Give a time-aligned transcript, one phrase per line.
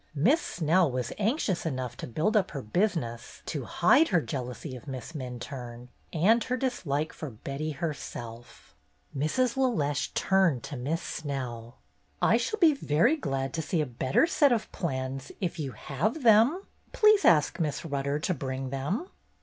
[0.15, 4.87] Miss Snell was anxious enough to build up her business to hide her jealousy of
[4.87, 8.73] Miss Minturne and her dislike for Betty herself.
[9.15, 9.55] Mrs.
[9.55, 11.75] LeLeche turned to Miss Snell.
[12.19, 16.23] "I shall be very glad to see a better set of plans if you have
[16.23, 16.63] them.
[16.93, 19.07] Please ask Miss Rutter to bring them."